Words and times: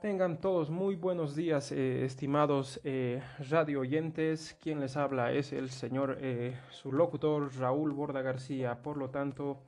Tengan 0.00 0.42
todos 0.42 0.68
muy 0.68 0.94
buenos 0.94 1.34
días, 1.34 1.72
eh, 1.72 2.04
estimados 2.04 2.78
eh, 2.84 3.22
radio 3.48 3.80
oyentes. 3.80 4.54
Quien 4.60 4.78
les 4.78 4.94
habla 4.94 5.32
es 5.32 5.54
el 5.54 5.70
señor, 5.70 6.18
eh, 6.20 6.54
su 6.70 6.92
locutor 6.92 7.50
Raúl 7.56 7.92
Borda 7.92 8.20
García. 8.20 8.82
Por 8.82 8.98
lo 8.98 9.08
tanto, 9.08 9.62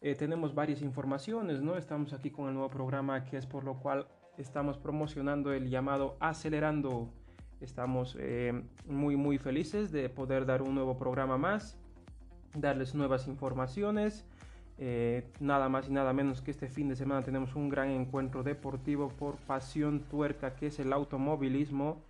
tenemos 0.00 0.54
varias 0.54 0.80
informaciones, 0.80 1.60
¿no? 1.60 1.76
Estamos 1.76 2.14
aquí 2.14 2.30
con 2.30 2.48
el 2.48 2.54
nuevo 2.54 2.70
programa 2.70 3.22
que 3.26 3.36
es 3.36 3.44
por 3.44 3.64
lo 3.64 3.74
cual 3.74 4.08
estamos 4.38 4.78
promocionando 4.78 5.52
el 5.52 5.68
llamado 5.68 6.16
Acelerando. 6.20 7.10
Estamos 7.60 8.16
muy, 8.86 9.16
muy 9.16 9.36
felices 9.36 9.92
de 9.92 10.08
poder 10.08 10.46
dar 10.46 10.62
un 10.62 10.74
nuevo 10.74 10.96
programa 10.96 11.36
más, 11.36 11.76
darles 12.54 12.94
nuevas 12.94 13.28
informaciones. 13.28 14.24
Eh, 14.82 15.30
nada 15.40 15.68
más 15.68 15.90
y 15.90 15.92
nada 15.92 16.14
menos 16.14 16.40
que 16.40 16.50
este 16.50 16.70
fin 16.70 16.88
de 16.88 16.96
semana 16.96 17.22
tenemos 17.22 17.54
un 17.54 17.68
gran 17.68 17.90
encuentro 17.90 18.42
deportivo 18.42 19.10
por 19.10 19.36
pasión 19.36 20.00
tuerca 20.08 20.54
que 20.56 20.68
es 20.68 20.78
el 20.78 20.94
automovilismo. 20.94 22.02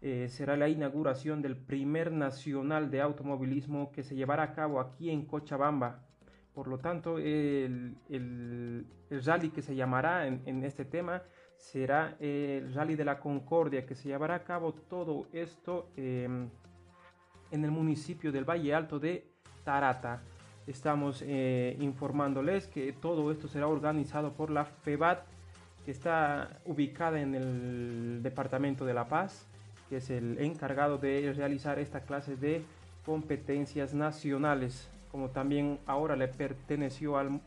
Eh, 0.00 0.26
será 0.28 0.56
la 0.56 0.68
inauguración 0.68 1.42
del 1.42 1.56
primer 1.56 2.10
nacional 2.10 2.90
de 2.90 3.02
automovilismo 3.02 3.92
que 3.92 4.02
se 4.02 4.16
llevará 4.16 4.42
a 4.42 4.52
cabo 4.52 4.80
aquí 4.80 5.10
en 5.10 5.26
Cochabamba. 5.26 6.04
Por 6.54 6.66
lo 6.66 6.78
tanto, 6.78 7.18
el, 7.18 7.94
rally 9.10 9.50
que 9.50 9.62
se 9.62 9.76
llamará 9.76 10.26
en, 10.26 10.64
este 10.64 10.84
tema 10.84 11.22
será 11.56 12.16
el 12.18 12.74
Rally 12.74 12.96
de 12.96 13.04
la 13.04 13.20
Concordia, 13.20 13.86
que 13.86 13.94
se 13.94 14.08
llevará 14.08 14.34
a 14.34 14.44
cabo 14.44 14.72
todo 14.72 15.28
esto 15.32 15.92
em, 15.96 16.48
en 17.52 17.64
el 17.64 17.70
municipio 17.70 18.32
del 18.32 18.44
Valle 18.44 18.74
Alto 18.74 18.98
de 18.98 19.30
Tarata 19.62 20.20
estamos 20.68 21.22
eh, 21.26 21.76
informándoles 21.80 22.66
que 22.66 22.92
todo 22.92 23.32
esto 23.32 23.48
será 23.48 23.66
organizado 23.66 24.32
por 24.32 24.50
la 24.50 24.64
FEBAT, 24.64 25.20
que 25.84 25.90
está 25.90 26.60
ubicada 26.66 27.20
en 27.20 27.34
el 27.34 28.20
departamento 28.22 28.84
de 28.84 28.94
La 28.94 29.08
Paz, 29.08 29.46
que 29.88 29.96
es 29.96 30.10
el 30.10 30.38
encargado 30.38 30.98
de 30.98 31.32
realizar 31.32 31.78
esta 31.78 32.00
clase 32.00 32.36
de 32.36 32.62
competencias 33.06 33.94
nacionales, 33.94 34.88
como 35.10 35.30
también 35.30 35.78
ahora 35.86 36.14
le 36.14 36.28
perteneció 36.28 37.16
al, 37.16 37.40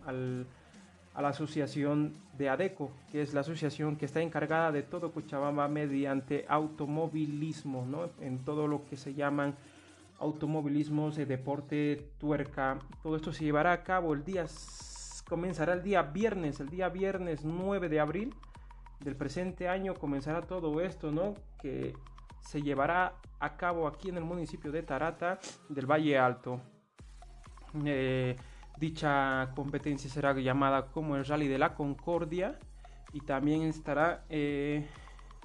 a 1.13 1.22
la 1.22 1.30
asociación 1.30 2.13
de 2.38 2.50
ADECO, 2.50 2.91
que 3.11 3.22
es 3.22 3.35
la 3.35 3.41
asociación 3.41 3.95
que 3.95 4.06
está 4.06 4.22
encargada 4.22 4.72
de 4.72 4.81
todo 4.81 5.11
Cochabamba 5.11 5.67
mediante 5.67 6.45
automovilismo, 6.47 7.85
¿no? 7.85 8.09
en 8.19 8.39
todo 8.39 8.67
lo 8.67 8.85
que 8.85 8.97
se 8.97 9.13
llaman 9.13 9.56
automovilismo, 10.22 11.11
de 11.11 11.25
deporte, 11.25 12.11
tuerca. 12.19 12.80
Todo 13.02 13.16
esto 13.16 13.33
se 13.33 13.44
llevará 13.44 13.73
a 13.73 13.83
cabo 13.83 14.14
el 14.14 14.23
día, 14.23 14.45
comenzará 15.28 15.73
el 15.73 15.83
día 15.83 16.03
viernes, 16.03 16.59
el 16.59 16.69
día 16.69 16.89
viernes 16.89 17.44
9 17.44 17.89
de 17.89 18.00
abril 18.00 18.36
del 19.00 19.16
presente 19.16 19.67
año 19.67 19.95
comenzará 19.95 20.41
todo 20.41 20.80
esto, 20.80 21.11
¿no? 21.11 21.33
Que 21.59 21.94
se 22.39 22.61
llevará 22.61 23.16
a 23.39 23.58
cabo 23.58 23.88
aquí 23.88 24.09
en 24.09 24.17
el 24.17 24.23
municipio 24.23 24.72
de 24.72 24.83
Tarata 24.83 25.39
del 25.69 25.89
Valle 25.89 26.17
Alto. 26.17 26.61
Eh, 27.85 28.35
dicha 28.78 29.52
competencia 29.56 30.09
será 30.09 30.33
llamada 30.33 30.88
como 30.88 31.16
el 31.16 31.25
Rally 31.25 31.47
de 31.47 31.58
la 31.58 31.73
Concordia 31.73 32.59
y 33.13 33.22
también 33.22 33.63
estará, 33.63 34.23
eh, 34.30 34.88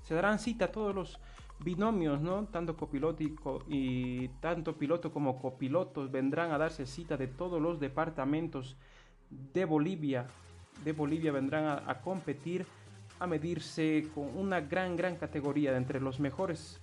se 0.02 0.14
darán 0.14 0.38
cita 0.38 0.66
a 0.66 0.72
todos 0.72 0.94
los 0.94 1.20
binomios, 1.60 2.20
¿no? 2.20 2.44
Tanto 2.44 2.76
copiloto 2.76 3.22
y, 3.68 4.28
tanto 4.40 4.76
piloto 4.76 5.12
como 5.12 5.40
copilotos 5.40 6.10
vendrán 6.10 6.52
a 6.52 6.58
darse 6.58 6.86
cita 6.86 7.16
de 7.16 7.26
todos 7.26 7.60
los 7.60 7.80
departamentos 7.80 8.76
de 9.30 9.64
Bolivia. 9.64 10.26
De 10.84 10.92
Bolivia 10.92 11.32
vendrán 11.32 11.82
a, 11.86 12.00
competir, 12.00 12.66
a 13.18 13.26
medirse 13.26 14.08
con 14.14 14.36
una 14.36 14.60
gran, 14.60 14.96
gran 14.96 15.16
categoría 15.16 15.72
de 15.72 15.78
entre 15.78 16.00
los 16.00 16.20
mejores 16.20 16.80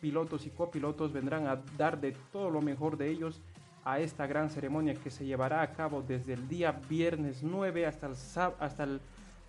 pilotos 0.00 0.44
y 0.44 0.50
copilotos 0.50 1.14
vendrán 1.14 1.46
a 1.46 1.62
dar 1.78 1.98
de 1.98 2.12
todo 2.30 2.50
lo 2.50 2.60
mejor 2.60 2.98
de 2.98 3.08
ellos 3.08 3.40
a 3.86 4.00
esta 4.00 4.26
gran 4.26 4.50
ceremonia 4.50 4.94
que 4.94 5.10
se 5.10 5.24
llevará 5.24 5.62
a 5.62 5.72
cabo 5.72 6.02
desde 6.02 6.34
el 6.34 6.46
día 6.46 6.72
viernes 6.88 7.42
9 7.42 7.86
hasta 7.86 8.08
el, 8.08 8.14
hasta 8.60 8.84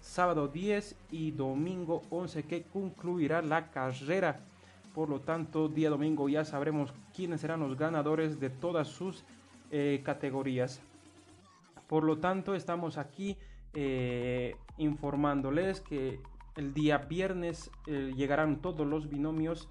sábado 0.06 0.48
10 0.48 0.96
y 1.12 1.32
domingo 1.32 2.04
11 2.10 2.44
que 2.44 2.64
concluirá 2.64 3.42
la 3.42 3.72
carrera. 3.72 4.40
Por 4.94 5.10
lo 5.10 5.20
tanto, 5.22 5.68
día 5.68 5.90
domingo 5.90 6.30
ya 6.30 6.46
sabremos 6.46 6.94
quiénes 7.14 7.42
serán 7.42 7.60
los 7.60 7.78
ganadores 7.78 8.40
de 8.40 8.50
todas 8.50 8.88
sus 8.88 9.26
eh, 9.72 10.02
categorías. 10.06 10.80
Por 11.88 12.04
lo 12.04 12.20
tanto, 12.20 12.56
estamos 12.56 12.98
aquí 12.98 13.36
eh, 13.74 14.56
informándoles 14.78 15.82
que 15.82 16.20
el 16.56 16.74
día 16.74 17.00
viernes 17.00 17.72
eh, 17.88 18.14
llegarán 18.16 18.62
todos 18.62 18.88
los 18.88 19.10
binomios 19.10 19.68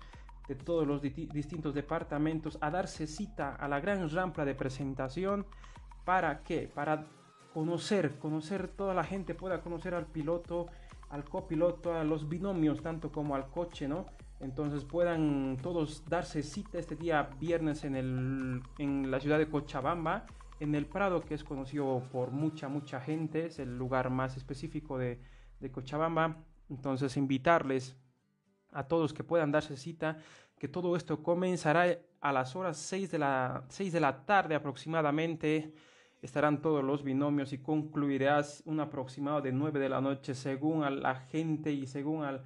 de 0.49 0.57
todos 0.57 0.87
los 0.87 1.01
distintos 1.01 1.73
departamentos 1.73 2.59
a 2.61 2.71
darse 2.71 3.07
cita 3.07 3.55
a 3.55 3.67
la 3.67 3.81
gran 3.81 4.11
rampa 4.11 4.45
de 4.45 4.55
presentación. 4.55 5.47
¿Para 6.05 6.43
qué? 6.43 6.71
Para 6.75 7.07
conocer, 7.55 8.19
conocer 8.19 8.67
toda 8.67 8.95
la 8.95 9.05
gente 9.05 9.33
pueda 9.35 9.61
conocer 9.61 9.95
al 9.95 10.07
piloto, 10.07 10.67
al 11.09 11.25
copiloto, 11.25 11.95
a 11.95 12.03
los 12.03 12.29
binomios, 12.29 12.83
tanto 12.83 13.13
como 13.13 13.37
al 13.37 13.47
coche, 13.47 13.87
¿no? 13.87 14.07
Entonces 14.41 14.85
puedan 14.85 15.57
todos 15.63 16.05
darse 16.07 16.43
cita 16.43 16.81
este 16.81 16.97
día 16.97 17.31
viernes 17.39 17.85
en, 17.85 17.95
el, 17.95 18.61
en 18.79 19.09
la 19.09 19.21
ciudad 19.21 19.39
de 19.39 19.49
Cochabamba, 19.49 20.27
en 20.59 20.75
el 20.75 20.87
Prado, 20.87 21.21
que 21.21 21.35
es 21.35 21.45
conocido 21.45 22.03
por 22.11 22.33
mucha, 22.33 22.69
mucha 22.69 23.01
gente, 23.01 23.47
es 23.47 23.61
el 23.61 23.79
lugar 23.79 24.11
más 24.11 24.37
específico 24.37 24.99
de, 24.99 25.21
de 25.61 25.71
Cochabamba. 25.71 26.37
Entonces 26.69 27.17
invitarles 27.17 27.97
a 28.73 28.89
todos 28.89 29.15
que 29.15 29.23
puedan 29.23 29.53
darse 29.53 29.77
cita, 29.77 30.19
que 30.59 30.67
todo 30.67 30.97
esto 30.97 31.23
comenzará 31.23 31.99
a 32.21 32.33
las 32.33 32.57
horas 32.57 32.79
6 32.79 33.13
de 33.13 33.19
la, 33.21 33.65
6 33.69 33.93
de 33.93 34.01
la 34.01 34.27
tarde 34.27 34.57
aproximadamente 34.57 35.73
estarán 36.25 36.63
todos 36.63 36.83
los 36.83 37.05
binomios 37.05 37.53
y 37.53 37.59
concluirás 37.59 38.63
un 38.65 38.81
aproximado 38.81 39.43
de 39.43 39.53
9 39.53 39.79
de 39.79 39.91
la 39.91 40.01
noche 40.01 40.35
según 40.35 40.83
a 40.83 40.89
la 40.89 41.17
gente 41.17 41.71
y 41.71 41.87
según 41.87 42.25
al, 42.25 42.43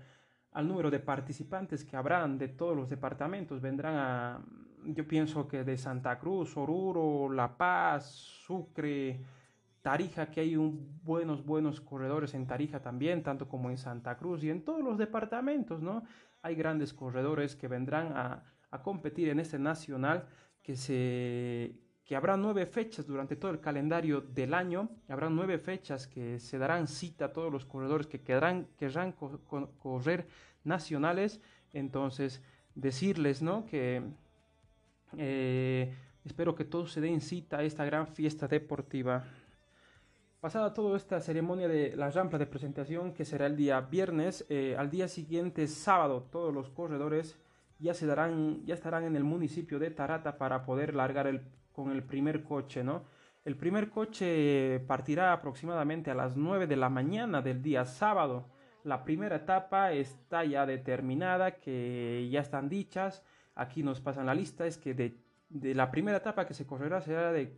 al, 0.50 0.66
número 0.66 0.90
de 0.90 0.98
participantes 0.98 1.84
que 1.84 1.96
habrán 1.96 2.38
de 2.38 2.48
todos 2.48 2.76
los 2.76 2.90
departamentos. 2.90 3.60
Vendrán 3.60 3.94
a, 3.94 4.44
yo 4.84 5.06
pienso 5.06 5.46
que 5.46 5.62
de 5.62 5.78
Santa 5.78 6.18
Cruz, 6.18 6.56
Oruro, 6.56 7.32
La 7.32 7.56
Paz, 7.56 8.10
Sucre, 8.44 9.20
Tarija, 9.80 10.26
que 10.26 10.40
hay 10.40 10.56
buenos, 10.56 11.44
buenos 11.44 11.80
corredores 11.80 12.34
en 12.34 12.48
Tarija 12.48 12.82
también, 12.82 13.22
tanto 13.22 13.48
como 13.48 13.70
en 13.70 13.78
Santa 13.78 14.16
Cruz 14.16 14.42
y 14.42 14.50
en 14.50 14.64
todos 14.64 14.82
los 14.82 14.98
departamentos, 14.98 15.82
¿no? 15.82 16.02
Hay 16.42 16.56
grandes 16.56 16.92
corredores 16.92 17.54
que 17.54 17.68
vendrán 17.68 18.12
a, 18.16 18.42
a 18.72 18.82
competir 18.82 19.28
en 19.28 19.38
este 19.38 19.60
nacional 19.60 20.26
que 20.64 20.74
se 20.74 21.87
que 22.08 22.16
habrá 22.16 22.38
nueve 22.38 22.64
fechas 22.64 23.06
durante 23.06 23.36
todo 23.36 23.50
el 23.50 23.60
calendario 23.60 24.22
del 24.22 24.54
año, 24.54 24.88
habrá 25.10 25.28
nueve 25.28 25.58
fechas 25.58 26.06
que 26.06 26.40
se 26.40 26.56
darán 26.56 26.88
cita 26.88 27.26
a 27.26 27.32
todos 27.34 27.52
los 27.52 27.66
corredores 27.66 28.06
que 28.06 28.22
querrán, 28.22 28.66
querrán 28.78 29.12
correr 29.12 30.26
nacionales, 30.64 31.38
entonces 31.74 32.40
decirles, 32.74 33.42
¿no? 33.42 33.66
Que 33.66 34.02
eh, 35.18 35.94
espero 36.24 36.54
que 36.54 36.64
todos 36.64 36.92
se 36.92 37.02
den 37.02 37.20
cita 37.20 37.58
a 37.58 37.62
esta 37.62 37.84
gran 37.84 38.06
fiesta 38.08 38.48
deportiva. 38.48 39.24
Pasada 40.40 40.72
toda 40.72 40.96
esta 40.96 41.20
ceremonia 41.20 41.68
de 41.68 41.94
la 41.94 42.10
rampa 42.10 42.38
de 42.38 42.46
presentación, 42.46 43.12
que 43.12 43.26
será 43.26 43.44
el 43.44 43.56
día 43.56 43.82
viernes, 43.82 44.46
eh, 44.48 44.76
al 44.78 44.88
día 44.88 45.08
siguiente, 45.08 45.68
sábado, 45.68 46.26
todos 46.32 46.54
los 46.54 46.70
corredores 46.70 47.36
ya, 47.78 47.92
se 47.92 48.06
darán, 48.06 48.64
ya 48.64 48.72
estarán 48.72 49.04
en 49.04 49.14
el 49.14 49.24
municipio 49.24 49.78
de 49.78 49.90
Tarata 49.90 50.38
para 50.38 50.64
poder 50.64 50.94
largar 50.94 51.26
el 51.26 51.42
con 51.78 51.92
el 51.92 52.02
primer 52.02 52.42
coche, 52.42 52.82
¿no? 52.82 53.04
El 53.44 53.56
primer 53.56 53.88
coche 53.88 54.80
partirá 54.88 55.32
aproximadamente 55.32 56.10
a 56.10 56.14
las 56.16 56.36
9 56.36 56.66
de 56.66 56.74
la 56.74 56.88
mañana 56.88 57.40
del 57.40 57.62
día 57.62 57.84
sábado. 57.84 58.48
La 58.82 59.04
primera 59.04 59.36
etapa 59.36 59.92
está 59.92 60.44
ya 60.44 60.66
determinada, 60.66 61.52
que 61.60 62.28
ya 62.32 62.40
están 62.40 62.68
dichas. 62.68 63.22
Aquí 63.54 63.84
nos 63.84 64.00
pasan 64.00 64.26
la 64.26 64.34
lista, 64.34 64.66
es 64.66 64.76
que 64.76 64.92
de, 64.92 65.14
la 65.72 65.88
primera 65.92 66.18
etapa 66.18 66.48
que 66.48 66.52
se 66.52 66.66
correrá 66.66 67.00
será 67.00 67.30
de 67.30 67.56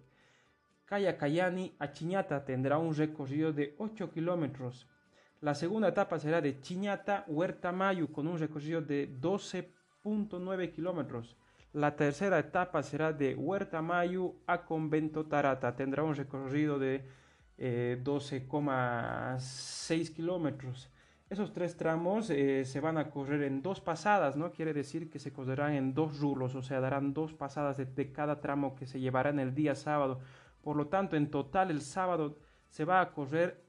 Cayacayani 0.85 1.77
a 1.79 1.91
Chiñata, 1.91 2.45
tendrá 2.45 2.77
un 2.77 2.95
recorrido 2.95 3.55
de 3.55 3.75
8 3.79 4.11
kilómetros. 4.11 4.87
La 5.41 5.55
segunda 5.55 5.89
etapa 5.89 6.19
será 6.19 6.43
de 6.43 6.61
Chiñata 6.61 7.25
Huerta 7.27 7.73
Mayu 7.73 8.13
con 8.13 8.29
un 8.29 8.39
recorrido 8.39 8.83
de 8.83 9.09
12.9 9.19 10.73
kilómetros. 10.73 11.39
La 11.73 11.95
tercera 11.95 12.41
etapa 12.41 12.83
será 12.83 13.13
de 13.13 13.37
Huerta 13.37 13.81
Mayu 13.81 14.35
a 14.47 14.65
Convento 14.65 15.27
Tarata. 15.27 15.77
Tendrá 15.77 16.03
un 16.03 16.17
recorrido 16.17 16.81
de 16.81 17.05
12,6 17.59 19.91
eh, 19.91 20.13
kilómetros. 20.13 20.91
Esos 21.29 21.53
tres 21.53 21.77
tramos 21.77 22.29
eh, 22.31 22.65
se 22.65 22.81
van 22.81 22.99
a 22.99 23.09
correr 23.09 23.45
en 23.45 23.63
dos 23.63 23.81
pasadas, 23.81 24.37
¿no? 24.37 24.51
Quiere 24.51 24.75
decir 24.75 25.11
que 25.11 25.21
se 25.21 25.33
correrán 25.33 25.75
en 25.75 25.95
dos 25.95 26.19
rulos, 26.19 26.57
o 26.57 26.63
sea, 26.63 26.81
darán 26.81 27.15
dos 27.15 27.35
pasadas 27.35 27.77
de, 27.77 27.85
de 27.85 28.11
cada 28.11 28.41
tramo 28.41 28.75
que 28.75 28.89
se 28.89 28.99
llevará 28.99 29.31
en 29.31 29.39
el 29.39 29.55
día 29.55 29.77
sábado. 29.77 30.19
Por 30.63 30.75
lo 30.75 30.89
tanto, 30.89 31.15
en 31.15 31.31
total 31.31 31.71
el 31.71 31.83
sábado 31.83 32.37
se 32.69 32.85
va 32.85 33.01
a 33.01 33.13
correr 33.13 33.63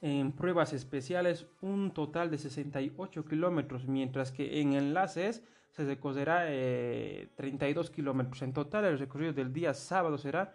en 0.00 0.32
pruebas 0.32 0.72
especiales 0.72 1.46
un 1.60 1.92
total 1.92 2.28
de 2.28 2.38
68 2.38 3.24
kilómetros, 3.24 3.86
mientras 3.86 4.32
que 4.32 4.60
en 4.60 4.72
enlaces 4.72 5.44
se 5.74 5.84
recorrerá 5.84 6.46
32 7.36 7.90
kilómetros. 7.90 8.42
En 8.42 8.52
total 8.52 8.84
el 8.84 8.98
recorrido 8.98 9.32
del 9.32 9.52
día 9.52 9.72
sábado 9.74 10.18
será 10.18 10.52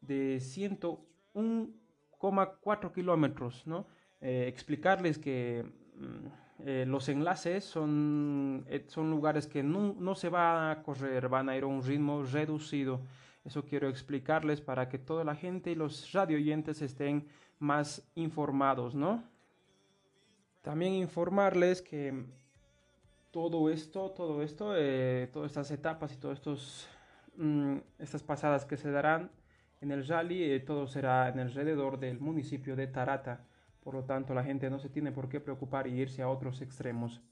de 0.00 0.36
101,4 0.36 2.92
kilómetros. 2.92 3.66
¿no? 3.66 3.86
explicarles 4.20 5.18
que 5.18 5.64
mm, 5.94 6.64
eh, 6.64 6.84
los 6.86 7.08
enlaces 7.08 7.64
son, 7.64 8.64
eh, 8.68 8.84
son 8.88 9.10
lugares 9.10 9.46
que 9.46 9.62
no, 9.62 9.94
no, 9.98 10.14
se 10.14 10.30
va 10.30 10.70
a 10.70 10.82
correr, 10.82 11.28
van 11.28 11.48
a 11.48 11.56
ir 11.56 11.64
a 11.64 11.66
un 11.66 11.82
ritmo 11.82 12.22
reducido. 12.22 13.00
Eso 13.44 13.64
quiero 13.64 13.88
explicarles 13.88 14.60
para 14.60 14.88
que 14.88 14.98
toda 14.98 15.22
la 15.22 15.34
gente 15.34 15.70
y 15.70 15.74
los 15.74 16.12
radio 16.12 16.38
oyentes 16.38 16.80
estén 16.80 17.28
más 17.58 18.02
informados, 18.14 18.94
¿no? 18.94 19.22
También 20.62 20.94
informarles 20.94 21.82
que 21.82 22.24
todo 23.30 23.70
esto, 23.70 24.10
todo 24.10 24.42
esto, 24.42 24.74
eh, 24.76 25.28
todas 25.32 25.50
estas 25.50 25.70
etapas 25.70 26.12
y 26.14 26.16
todas 26.16 26.38
estos, 26.38 26.88
mm, 27.36 27.76
estas 27.98 28.22
pasadas 28.22 28.64
que 28.64 28.76
se 28.76 28.90
darán 28.90 29.30
en 29.80 29.90
el 29.92 30.06
rally, 30.06 30.60
todo 30.64 30.86
será 30.86 31.28
en 31.28 31.38
alrededor 31.40 31.98
del 31.98 32.18
municipio 32.20 32.76
de 32.76 32.86
Tarata. 32.86 33.46
Por 33.80 33.94
lo 33.94 34.04
tanto, 34.04 34.34
la 34.34 34.42
gente 34.42 34.70
no 34.70 34.78
se 34.78 34.88
tiene 34.88 35.12
por 35.12 35.28
qué 35.28 35.40
preocupar 35.40 35.86
y 35.86 36.00
irse 36.00 36.22
a 36.22 36.28
otros 36.28 36.60
extremos. 36.62 37.22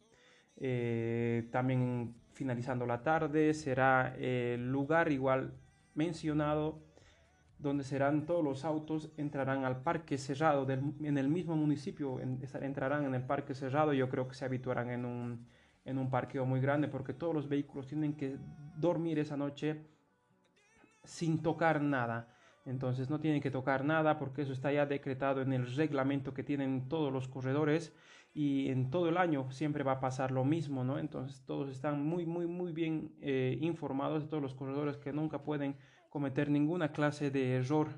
Eh, 0.56 1.48
también 1.50 2.14
finalizando 2.32 2.86
la 2.86 3.02
tarde 3.02 3.54
será 3.54 4.14
el 4.16 4.70
lugar 4.70 5.10
igual 5.10 5.54
mencionado 5.94 6.80
donde 7.58 7.82
serán 7.82 8.24
todos 8.24 8.44
los 8.44 8.64
autos 8.64 9.10
entrarán 9.16 9.64
al 9.64 9.82
parque 9.82 10.16
cerrado 10.16 10.64
en 10.70 11.18
el 11.18 11.28
mismo 11.28 11.56
municipio 11.56 12.20
entrarán 12.20 13.04
en 13.04 13.14
el 13.14 13.22
parque 13.22 13.54
cerrado 13.54 13.92
yo 13.94 14.08
creo 14.08 14.28
que 14.28 14.34
se 14.34 14.44
habituarán 14.44 14.90
en 14.90 15.04
un, 15.04 15.46
en 15.84 15.98
un 15.98 16.10
parqueo 16.10 16.44
muy 16.46 16.60
grande 16.60 16.88
porque 16.88 17.12
todos 17.12 17.34
los 17.34 17.48
vehículos 17.48 17.86
tienen 17.86 18.14
que 18.14 18.36
dormir 18.76 19.18
esa 19.18 19.36
noche 19.36 19.86
sin 21.04 21.42
tocar 21.42 21.80
nada 21.82 22.34
entonces 22.66 23.10
no 23.10 23.20
tienen 23.20 23.42
que 23.42 23.50
tocar 23.50 23.84
nada 23.84 24.18
porque 24.18 24.42
eso 24.42 24.52
está 24.52 24.72
ya 24.72 24.86
decretado 24.86 25.42
en 25.42 25.52
el 25.52 25.74
reglamento 25.74 26.32
que 26.32 26.42
tienen 26.42 26.88
todos 26.88 27.12
los 27.12 27.28
corredores 27.28 27.92
y 28.32 28.68
en 28.70 28.90
todo 28.90 29.08
el 29.08 29.18
año 29.18 29.50
siempre 29.50 29.84
va 29.84 29.92
a 29.92 30.00
pasar 30.00 30.30
lo 30.30 30.44
mismo, 30.44 30.82
¿no? 30.82 30.98
Entonces 30.98 31.42
todos 31.44 31.68
están 31.68 32.02
muy, 32.02 32.26
muy, 32.26 32.46
muy 32.46 32.72
bien 32.72 33.14
eh, 33.20 33.58
informados 33.60 34.22
de 34.22 34.28
todos 34.28 34.42
los 34.42 34.54
corredores 34.54 34.96
que 34.96 35.12
nunca 35.12 35.42
pueden 35.42 35.76
cometer 36.08 36.50
ninguna 36.50 36.90
clase 36.90 37.30
de 37.30 37.56
error. 37.56 37.88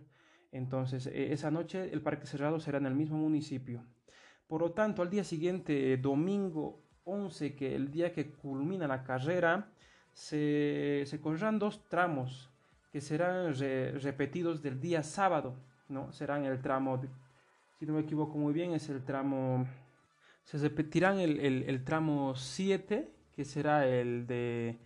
Entonces 0.50 1.06
eh, 1.06 1.33
esa 1.33 1.50
noche 1.50 1.91
el 1.93 2.03
parque 2.03 2.27
cerrado 2.27 2.59
será 2.59 2.79
en 2.79 2.87
el 2.87 2.94
mismo 2.94 3.19
municipio. 3.19 3.85
Por 4.49 4.62
lo 4.62 4.73
tanto, 4.73 5.03
al 5.03 5.11
día 5.11 5.25
siguiente, 5.25 5.97
domingo 5.97 6.86
11, 7.06 7.55
que 7.55 7.75
el 7.75 7.91
día 7.91 8.12
que 8.12 8.31
culmina 8.31 8.87
la 8.87 9.03
carrera, 9.03 9.69
se, 10.12 11.05
se 11.06 11.20
correrán 11.20 11.58
dos 11.58 11.81
tramos 11.88 12.50
que 12.97 13.03
serán 13.03 13.55
repetidos 14.00 14.62
del 14.62 14.81
día 14.81 15.03
sábado, 15.03 15.55
¿no? 15.91 16.11
Serán 16.12 16.47
el 16.47 16.62
tramo, 16.62 16.99
si 17.79 17.85
no 17.85 17.93
me 17.93 18.00
equivoco 18.00 18.38
muy 18.38 18.55
bien, 18.55 18.73
es 18.73 18.88
el 18.88 19.05
tramo, 19.05 19.67
se 20.44 20.56
repetirán 20.56 21.19
el, 21.19 21.38
el, 21.38 21.85
tramo 21.85 22.35
7, 22.35 23.12
que 23.35 23.44
será 23.44 23.87
el 23.87 24.26
de 24.26 24.79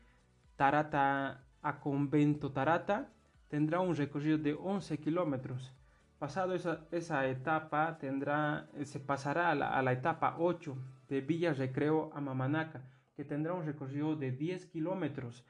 Tarata 0.57 1.45
a 1.63 1.79
Convento 1.79 2.51
Tarata, 2.51 3.09
tendrá 3.47 3.79
un 3.79 3.95
recorrido 3.95 4.39
de 4.39 4.55
11 4.55 4.99
kilómetros. 4.99 5.73
Pasado 6.21 6.55
esa, 6.55 6.87
esa, 6.93 7.27
etapa, 7.29 7.97
tendrá, 7.99 8.69
se 8.85 9.01
pasará 9.01 9.53
a 9.53 9.83
la, 9.83 9.93
etapa 9.93 10.37
8 10.39 10.77
de 11.09 11.23
Villa 11.23 11.55
Recreo 11.55 12.11
a 12.13 12.21
Mamanaca, 12.21 12.85
que 13.17 13.25
tendrá 13.25 13.55
un 13.55 13.65
recorrido 13.65 14.15
de 14.17 14.31
10 14.31 14.67
kilómetros. 14.67 15.47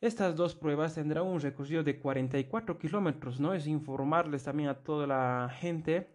Estas 0.00 0.34
dos 0.34 0.56
pruebas 0.56 0.96
tendrán 0.96 1.26
un 1.26 1.40
recorrido 1.40 1.84
de 1.84 2.00
44 2.00 2.76
kilómetros, 2.76 3.38
¿no? 3.38 3.54
Es 3.54 3.68
informarles 3.68 4.42
también 4.42 4.68
a 4.68 4.82
toda 4.82 5.06
la 5.06 5.48
gente 5.48 6.10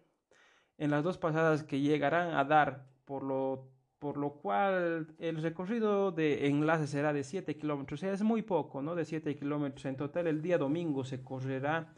en 0.76 0.90
las 0.90 1.02
dos 1.02 1.16
pasadas 1.16 1.62
que 1.62 1.80
llegarán 1.80 2.34
a 2.34 2.44
dar, 2.44 2.86
por 3.06 3.22
lo, 3.22 3.70
por 3.98 4.18
lo 4.18 4.34
cual 4.42 5.14
el 5.18 5.40
recorrido 5.40 6.12
de 6.12 6.48
enlace 6.48 6.86
será 6.86 7.14
de 7.14 7.24
7 7.24 7.56
kilómetros, 7.56 8.02
es 8.02 8.22
muy 8.22 8.42
poco, 8.42 8.82
¿no? 8.82 8.94
De 8.94 9.06
7 9.06 9.34
kilómetros. 9.36 9.86
En 9.86 9.96
total, 9.96 10.26
el 10.26 10.42
día 10.42 10.58
domingo 10.58 11.02
se 11.02 11.24
correrá 11.24 11.94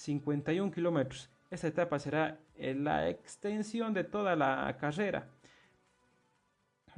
51 0.00 0.72
kilómetros. 0.72 1.30
Esta 1.50 1.68
etapa 1.68 1.98
será 1.98 2.40
la 2.56 3.10
extensión 3.10 3.92
de 3.92 4.04
toda 4.04 4.36
la 4.36 4.74
carrera. 4.80 5.28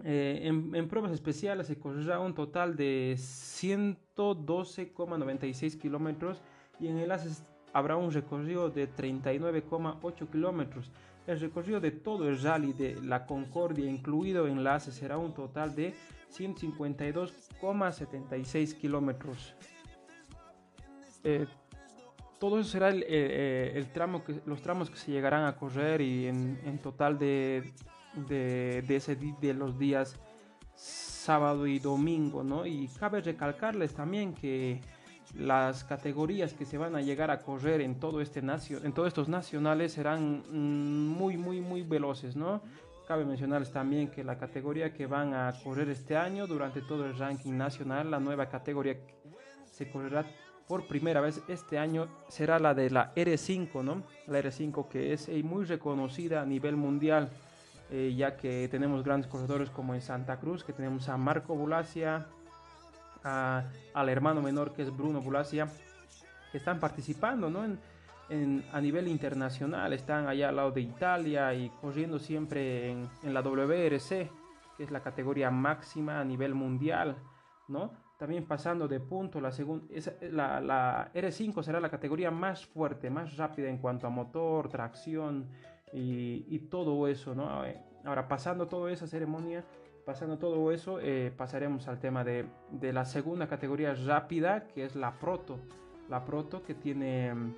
Eh, 0.05 0.43
en, 0.45 0.89
pruebas 0.89 1.13
especiales 1.13 1.67
se 1.67 1.79
correrá 1.79 2.19
un 2.19 2.35
total 2.35 2.77
de 2.77 3.15
112,96 3.17 5.79
kilómetros 5.79 6.41
y 6.81 6.89
en 6.89 6.97
enlaces 6.99 7.45
habrá 7.73 7.97
un 7.97 8.11
recorrido 8.13 8.69
de 8.71 8.89
39,8 8.89 10.31
kilómetros. 10.31 10.91
El 11.27 11.41
recorrido 11.41 11.81
de 11.81 11.91
todo 11.93 12.29
el 12.29 12.43
rally 12.43 12.73
de 12.73 13.01
la 13.03 13.27
Concordia, 13.27 13.89
incluido 13.89 14.49
enlaces, 14.49 14.95
será 14.95 15.19
un 15.19 15.35
total 15.35 15.75
de 15.75 15.95
152,76 16.33 18.75
kilómetros. 18.75 19.55
Eh, 21.25 21.47
todo 22.43 22.59
eso 22.59 22.71
será 22.71 22.91
eh, 22.91 23.73
el, 23.77 23.87
tramo 23.93 24.25
que, 24.25 24.41
los 24.47 24.61
tramos 24.63 24.91
que 24.91 24.97
se 24.97 25.13
llegarán 25.13 25.45
a 25.45 25.55
correr 25.55 26.01
y 26.01 26.27
en, 26.27 26.59
en 26.65 26.79
total 26.79 27.17
de 27.17 27.73
de, 28.15 28.83
de, 28.83 28.97
ese, 28.97 29.17
de 29.17 29.55
los 29.55 29.79
días 29.79 30.19
sábado 30.75 31.67
y 31.67 31.79
domingo, 31.79 32.43
¿no? 32.43 32.67
Y 32.67 32.89
cabe 32.99 33.21
recalcarles 33.21 33.95
también 33.95 34.35
que 34.35 34.81
las 35.37 35.85
categorías 35.85 36.53
que 36.53 36.65
se 36.65 36.77
van 36.77 36.97
a 36.97 37.01
llegar 37.01 37.31
a 37.31 37.41
correr 37.41 37.81
en 37.81 37.99
todo 37.99 38.21
este 38.21 38.41
en 38.41 38.93
todos 38.93 39.09
estos 39.09 39.29
nacionales 39.29 39.93
serán 39.93 40.43
mm, 40.51 41.09
muy 41.17 41.37
muy 41.37 41.61
muy 41.61 41.83
veloces, 41.83 42.37
¿no? 42.37 42.61
Cabe 43.07 43.25
mencionarles 43.25 43.71
también 43.73 44.09
que 44.09 44.25
la 44.25 44.37
categoría 44.37 44.93
que 44.93 45.07
van 45.07 45.33
a 45.35 45.53
correr 45.63 45.89
este 45.91 46.17
año 46.17 46.47
durante 46.47 46.83
todo 46.83 47.07
el 47.07 47.17
ranking 47.17 47.53
nacional, 47.53 48.11
la 48.11 48.21
nueva 48.21 48.49
categoría 48.49 48.97
se 49.65 49.91
correrá 49.91 50.27
por 50.73 50.87
primera 50.87 51.21
vez 51.21 51.43
este 51.49 51.79
año 51.79 52.09
será 52.29 52.59
la 52.59 52.73
de 52.73 52.89
la 52.89 53.15
R5, 53.15 53.85
¿no? 53.85 54.05
La 54.27 54.41
R5 54.41 54.89
que 54.89 55.13
es 55.13 55.29
eh, 55.29 55.43
muy 55.43 55.67
reconocida 55.67 56.41
a 56.41 56.47
nivel 56.47 56.77
mundial. 56.77 57.29
Eh, 57.91 58.15
ya 58.17 58.39
que 58.39 58.69
tenemos 58.71 59.05
grandes 59.05 59.31
corredores 59.31 59.69
como 59.69 59.95
en 59.95 60.01
Santa 60.01 60.41
Cruz, 60.41 60.65
que 60.65 60.73
tenemos 60.73 61.11
a 61.11 61.19
Marco 61.19 61.55
Bulacia, 61.55 62.27
al 63.23 64.09
hermano 64.09 64.41
menor 64.41 64.73
que 64.73 64.81
es 64.81 64.97
Bruno 64.97 65.21
Bulacia, 65.21 65.69
que 66.51 66.57
están 66.57 66.81
participando 66.81 67.51
¿no? 67.51 67.67
a 68.73 68.81
nivel 68.81 69.09
internacional, 69.09 69.93
están 69.93 70.27
allá 70.27 70.49
al 70.49 70.57
lado 70.57 70.71
de 70.71 70.81
Italia 70.81 71.53
y 71.53 71.69
corriendo 71.83 72.19
siempre 72.19 72.91
en, 72.91 73.11
en 73.23 73.35
la 73.35 73.43
WRC, 73.43 74.31
que 74.79 74.85
es 74.85 74.91
la 74.91 75.03
categoría 75.03 75.51
máxima 75.51 76.19
a 76.19 76.25
nivel 76.25 76.55
mundial, 76.55 77.19
¿no? 77.69 77.93
También 78.23 78.45
pasando 78.45 78.87
de 78.87 79.01
punto, 79.01 79.41
la, 79.41 79.51
la, 80.31 80.61
la 80.61 81.11
R5 81.13 81.61
será 81.65 81.81
la 81.81 81.91
categoría 81.91 82.31
más 82.31 82.65
fuerte, 82.65 83.11
más 83.11 83.37
rápida 83.37 83.69
en 83.69 83.79
cuanto 83.79 84.07
a 84.07 84.11
motor, 84.11 84.69
tracción, 84.69 85.49
y, 85.93 86.57
todo 86.71 87.09
eso, 87.09 87.35
¿no? 87.35 87.65
Ahora, 88.05 88.29
pasando 88.29 88.69
toda 88.69 88.93
esa 88.93 89.09
ceremonia, 89.09 89.65
pasando 90.07 90.39
todo 90.39 90.71
eso, 90.71 91.01
eh, 91.01 91.33
pasaremos 91.37 91.89
al 91.89 91.99
tema 91.99 92.23
de, 92.23 92.45
de, 92.71 92.93
la 92.93 93.07
segunda 93.07 93.49
categoría 93.49 93.93
rápida, 93.93 94.69
que 94.69 94.85
es 94.85 94.95
la 94.95 95.19
proto. 95.19 95.59
La 96.09 96.25
proto 96.25 96.63
que 96.63 96.75
tiene 96.75 97.35
mm, 97.35 97.55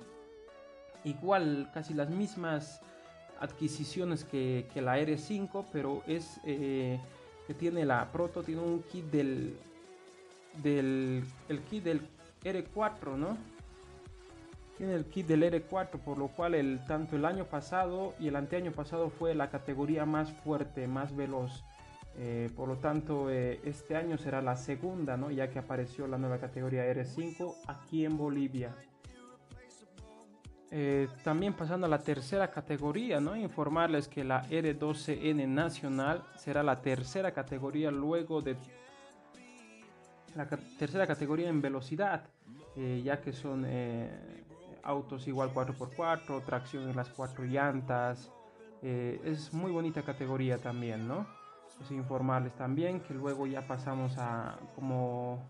igual 1.03 1.69
casi 1.75 1.93
las 1.93 2.09
mismas 2.09 2.81
adquisiciones 3.39 4.23
que, 4.23 4.67
que 4.73 4.81
la 4.81 4.97
R5, 4.97 5.63
pero 5.71 6.01
es 6.07 6.41
eh, 6.43 6.99
que 7.45 7.53
tiene 7.53 7.85
la 7.85 8.11
proto, 8.11 8.41
tiene 8.41 8.61
un 8.61 8.81
kit 8.81 9.05
del, 9.11 9.59
del 10.61 11.23
el 11.49 11.59
kit 11.61 11.83
del 11.83 12.01
R4, 12.43 13.15
¿no? 13.15 13.37
tiene 14.77 14.93
el 14.93 15.05
kit 15.05 15.27
del 15.27 15.43
R4, 15.43 15.99
por 15.99 16.17
lo 16.17 16.27
cual 16.27 16.55
el, 16.55 16.79
tanto 16.85 17.15
el 17.15 17.25
año 17.25 17.45
pasado 17.45 18.13
y 18.19 18.27
el 18.27 18.35
anteaño 18.35 18.71
pasado 18.71 19.09
fue 19.09 19.33
la 19.33 19.49
categoría 19.49 20.05
más 20.05 20.31
fuerte, 20.31 20.87
más 20.87 21.15
veloz. 21.15 21.63
Eh, 22.17 22.49
por 22.55 22.67
lo 22.69 22.77
tanto, 22.77 23.29
eh, 23.29 23.59
este 23.65 23.95
año 23.95 24.17
será 24.17 24.41
la 24.41 24.55
segunda, 24.55 25.17
¿no? 25.17 25.31
ya 25.31 25.49
que 25.49 25.59
apareció 25.59 26.07
la 26.07 26.17
nueva 26.17 26.37
categoría 26.37 26.85
R5 26.85 27.55
aquí 27.67 28.05
en 28.05 28.17
Bolivia. 28.17 28.73
Eh, 30.71 31.07
también 31.23 31.53
pasando 31.53 31.85
a 31.85 31.89
la 31.89 31.99
tercera 31.99 32.49
categoría, 32.51 33.19
¿no? 33.19 33.35
informarles 33.35 34.07
que 34.07 34.23
la 34.23 34.43
R12N 34.49 35.47
nacional 35.47 36.23
será 36.37 36.63
la 36.63 36.81
tercera 36.81 37.31
categoría 37.31 37.91
luego 37.91 38.41
de 38.41 38.57
la 40.35 40.47
tercera 40.47 41.07
categoría 41.07 41.49
en 41.49 41.61
velocidad, 41.61 42.23
ya 42.75 43.21
que 43.21 43.31
son 43.31 43.65
autos 44.83 45.27
igual 45.27 45.53
4x4, 45.53 46.43
tracción 46.45 46.89
en 46.89 46.95
las 46.95 47.09
cuatro 47.09 47.43
llantas, 47.45 48.29
Eh, 48.87 49.19
es 49.25 49.51
muy 49.51 49.71
bonita 49.71 50.03
categoría 50.03 50.59
también, 50.59 51.07
¿no? 51.07 51.25
Es 51.81 51.89
informarles 51.89 52.53
también 52.53 52.99
que 52.99 53.15
luego 53.15 53.47
ya 53.47 53.65
pasamos 53.65 54.15
a 54.19 54.59
como, 54.75 55.43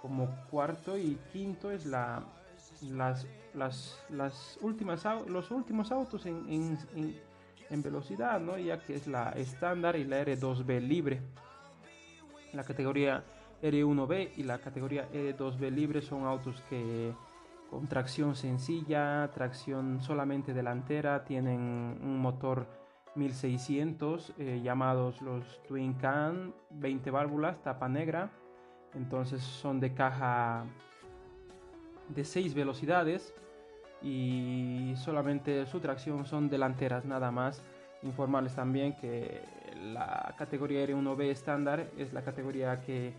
como 0.00 0.28
cuarto 0.48 0.96
y 0.96 1.18
quinto 1.32 1.72
es 1.72 1.86
la, 1.86 2.22
las, 2.82 3.26
las, 3.52 4.00
las 4.10 4.58
últimas, 4.60 5.04
los 5.26 5.50
últimos 5.50 5.90
autos 5.90 6.24
en, 6.26 6.48
en, 6.48 7.20
en, 7.68 7.82
velocidad, 7.82 8.38
¿no? 8.38 8.56
Ya 8.58 8.78
que 8.78 8.94
es 8.94 9.08
la 9.08 9.30
estándar 9.30 9.96
y 9.96 10.04
la 10.04 10.22
R2B 10.24 10.80
libre. 10.80 11.20
La 12.52 12.62
categoría 12.62 13.24
R1B 13.62 14.32
y 14.36 14.42
la 14.42 14.58
categoría 14.58 15.10
R2B 15.12 15.70
libre 15.70 16.02
son 16.02 16.24
autos 16.24 16.60
que 16.68 17.12
con 17.70 17.86
tracción 17.86 18.34
sencilla, 18.34 19.30
tracción 19.32 20.00
solamente 20.00 20.52
delantera, 20.52 21.24
tienen 21.24 21.98
un 22.02 22.18
motor 22.18 22.66
1600 23.14 24.34
eh, 24.38 24.60
llamados 24.62 25.22
los 25.22 25.62
Twin 25.68 25.94
Can, 25.94 26.52
20 26.70 27.10
válvulas, 27.10 27.62
tapa 27.62 27.88
negra, 27.88 28.30
entonces 28.94 29.42
son 29.42 29.78
de 29.78 29.94
caja 29.94 30.64
de 32.08 32.24
6 32.24 32.54
velocidades 32.54 33.34
y 34.02 34.94
solamente 34.96 35.66
su 35.66 35.80
tracción 35.80 36.24
son 36.24 36.48
delanteras 36.48 37.04
nada 37.04 37.30
más. 37.30 37.62
Informarles 38.02 38.54
también 38.54 38.96
que 38.96 39.42
la 39.92 40.34
categoría 40.38 40.84
R1B 40.86 41.24
estándar 41.24 41.90
es 41.98 42.12
la 42.12 42.22
categoría 42.22 42.80
que 42.80 43.12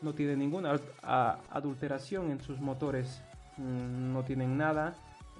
no 0.00 0.14
tiene 0.14 0.36
ninguna 0.36 0.78
adulteración 1.50 2.30
en 2.30 2.40
sus 2.40 2.60
motores 2.60 3.22
Mm, 3.58 4.12
no 4.12 4.24
tienen 4.24 4.56
nada. 4.56 4.94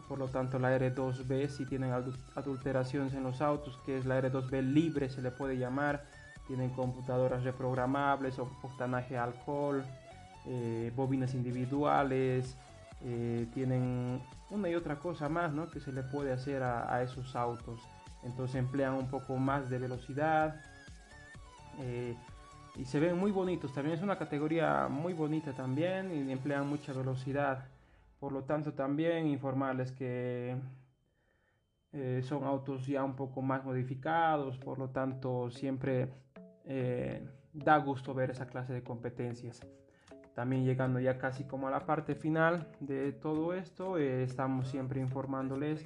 Por 0.09 0.19
lo 0.19 0.29
tanto, 0.29 0.59
la 0.59 0.77
R2B 0.77 1.49
si 1.49 1.67
tienen 1.67 1.93
adulteraciones 2.35 3.15
en 3.15 3.23
los 3.23 3.41
autos, 3.41 3.79
que 3.85 3.99
es 3.99 4.07
la 4.07 4.21
R2B 4.21 4.63
libre, 4.63 5.09
se 5.09 5.23
le 5.23 5.31
puede 5.31 5.57
llamar. 5.57 6.05
Tienen 6.47 6.71
computadoras 6.71 7.45
reprogramables, 7.45 8.39
octanaje 8.39 9.19
alcohol, 9.19 9.85
eh, 10.47 10.91
bobinas 10.97 11.35
individuales, 11.35 12.57
eh, 13.03 13.47
tienen 13.53 14.23
una 14.51 14.69
y 14.71 14.75
otra 14.75 14.97
cosa 14.97 15.29
más 15.29 15.53
¿no? 15.53 15.71
que 15.71 15.79
se 15.79 15.93
le 15.93 16.03
puede 16.03 16.33
hacer 16.33 16.63
a, 16.63 17.03
esos 17.03 17.37
autos. 17.37 17.81
Entonces 18.23 18.57
emplean 18.57 18.95
un 18.95 19.11
poco 19.11 19.37
más 19.37 19.69
de 19.69 19.79
velocidad 19.79 20.61
eh, 21.81 22.17
y 22.79 22.85
se 22.85 23.01
ven 23.01 23.19
muy 23.19 23.33
bonitos. 23.33 23.73
También 23.73 23.97
es 23.97 24.03
una 24.03 24.17
categoría 24.17 24.87
muy 24.89 25.13
bonita 25.13 25.53
también 25.53 26.13
y 26.15 26.31
emplean 26.31 26.69
mucha 26.69 26.93
velocidad. 26.93 27.67
Por 28.21 28.33
lo 28.33 28.45
tanto, 28.45 28.73
también 28.73 29.27
informarles 29.27 29.93
que 29.93 30.57
eh, 31.93 32.23
son 32.23 32.45
autos 32.45 32.87
ya 32.87 33.03
un 33.03 33.17
poco 33.17 33.43
más 33.43 33.65
modificados, 33.65 34.59
por 34.59 34.79
lo 34.79 34.91
tanto, 34.91 35.51
siempre 35.51 36.09
eh, 36.65 37.27
da 37.53 37.79
gusto 37.79 38.15
ver 38.15 38.31
esa 38.31 38.47
clase 38.47 38.73
de 38.73 38.83
competencias. 38.83 39.61
También 40.35 40.65
llegando 40.65 41.01
ya 41.01 41.19
casi 41.19 41.45
como 41.45 41.67
a 41.67 41.71
la 41.73 41.85
parte 41.85 42.15
final 42.15 42.69
de 42.79 43.13
todo 43.13 43.55
esto, 43.55 43.99
eh, 43.99 44.23
estamos 44.23 44.69
siempre 44.69 45.01
informándoles 45.01 45.85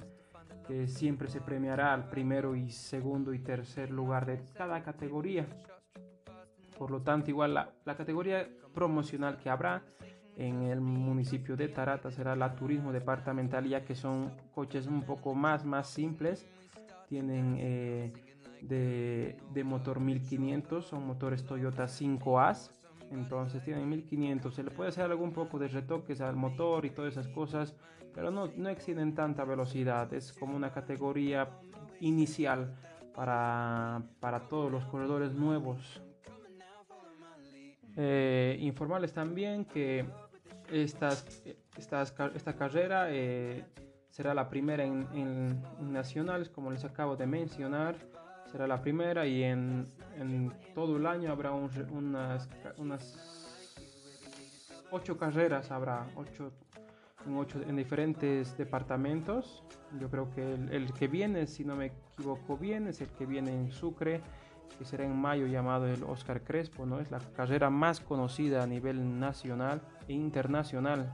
que 0.67 0.87
siempre 0.87 1.27
se 1.27 1.41
premiará 1.41 1.93
al 1.93 2.07
primero 2.07 2.55
y 2.55 2.69
segundo 2.69 3.33
y 3.33 3.39
tercer 3.39 3.89
lugar 3.89 4.27
de 4.27 4.39
cada 4.53 4.83
categoría. 4.83 5.47
Por 6.77 6.91
lo 6.91 7.01
tanto, 7.01 7.29
igual 7.29 7.53
la, 7.53 7.95
categoría 7.95 8.47
promocional 8.73 9.37
que 9.37 9.49
habrá 9.49 9.83
en 10.35 10.63
el 10.63 10.81
municipio 10.81 11.55
de 11.55 11.67
Tarata 11.67 12.11
será 12.11 12.35
la 12.35 12.55
turismo 12.55 12.91
departamental 12.91 13.67
ya 13.67 13.85
que 13.85 13.93
son 13.93 14.31
coches 14.55 14.87
un 14.87 15.03
poco 15.03 15.35
más 15.35 15.63
más 15.63 15.87
simples. 15.87 16.47
Tienen 17.07 17.55
eh, 17.59 18.13
de, 18.61 19.37
de, 19.51 19.63
motor 19.63 19.99
1500 19.99 20.85
son 20.85 21.05
motores 21.05 21.45
Toyota 21.45 21.83
5As 21.85 22.71
entonces 23.11 23.61
tienen 23.63 23.87
1500 23.89 24.55
se 24.55 24.63
le 24.63 24.71
puede 24.71 24.89
hacer 24.89 25.03
algún 25.03 25.33
poco 25.33 25.59
de 25.59 25.67
retoques 25.67 26.21
al 26.21 26.35
motor 26.35 26.85
y 26.85 26.89
todas 26.89 27.11
esas 27.11 27.27
cosas 27.27 27.75
pero 28.13 28.31
no, 28.31 28.49
no 28.55 28.69
exceden 28.69 29.15
tanta 29.15 29.43
velocidad. 29.43 30.13
Es 30.13 30.33
como 30.33 30.55
una 30.55 30.71
categoría 30.71 31.49
inicial 31.99 32.75
para, 33.15 34.03
para 34.19 34.47
todos 34.47 34.71
los 34.71 34.85
corredores 34.85 35.33
nuevos 35.33 36.01
eh, 37.95 38.57
informarles 38.59 39.13
también 39.13 39.65
que 39.65 40.05
estas, 40.71 41.43
esta 41.77 42.55
carrera 42.55 43.07
eh, 43.09 43.63
será 44.09 44.33
la 44.33 44.49
primera 44.49 44.83
en, 44.83 45.61
nacionales, 45.79 46.49
como 46.49 46.71
les 46.71 46.83
acabo 46.85 47.15
de 47.15 47.27
mencionar. 47.27 47.95
Será 48.51 48.67
la 48.67 48.81
primera 48.81 49.25
y 49.25 49.43
en, 49.43 49.91
todo 50.75 50.97
el 50.97 51.07
año 51.07 51.31
habrá 51.31 51.51
unas, 51.51 52.47
unas 52.77 53.17
ocho 54.91 55.17
carreras, 55.17 55.71
habrá 55.71 56.05
ocho 56.15 56.51
en, 57.25 57.37
ocho, 57.37 57.61
en 57.61 57.75
diferentes 57.75 58.55
departamentos. 58.57 59.63
Yo 59.99 60.09
creo 60.09 60.29
que 60.31 60.53
el, 60.53 60.69
el, 60.71 60.93
que 60.93 61.07
viene, 61.07 61.47
si 61.47 61.63
no 61.63 61.75
me 61.75 61.87
equivoco 61.87 62.57
bien, 62.57 62.87
es 62.87 63.01
el 63.01 63.09
que 63.09 63.25
viene 63.25 63.51
en 63.51 63.71
Sucre 63.71 64.21
que 64.73 64.85
será 64.85 65.05
en 65.05 65.15
mayo 65.15 65.47
llamado 65.47 65.87
el 65.87 66.03
Oscar 66.03 66.41
Crespo, 66.41 66.85
¿no? 66.85 66.99
Es 66.99 67.11
la 67.11 67.19
carrera 67.19 67.69
más 67.69 67.99
conocida 67.99 68.63
a 68.63 68.67
nivel 68.67 69.19
nacional 69.19 69.81
e 70.07 70.13
internacional, 70.13 71.13